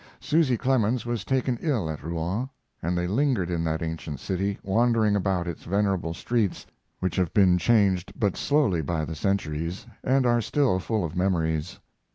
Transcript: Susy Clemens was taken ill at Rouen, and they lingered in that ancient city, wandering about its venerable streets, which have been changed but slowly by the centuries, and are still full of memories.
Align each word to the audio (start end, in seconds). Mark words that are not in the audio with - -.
Susy 0.19 0.57
Clemens 0.57 1.05
was 1.05 1.23
taken 1.23 1.59
ill 1.61 1.87
at 1.87 2.01
Rouen, 2.01 2.49
and 2.81 2.97
they 2.97 3.05
lingered 3.05 3.51
in 3.51 3.63
that 3.65 3.83
ancient 3.83 4.19
city, 4.19 4.57
wandering 4.63 5.15
about 5.15 5.47
its 5.47 5.63
venerable 5.63 6.15
streets, 6.15 6.65
which 6.99 7.15
have 7.17 7.31
been 7.35 7.59
changed 7.59 8.11
but 8.19 8.35
slowly 8.35 8.81
by 8.81 9.05
the 9.05 9.13
centuries, 9.13 9.85
and 10.03 10.25
are 10.25 10.41
still 10.41 10.79
full 10.79 11.05
of 11.05 11.15
memories. 11.15 11.77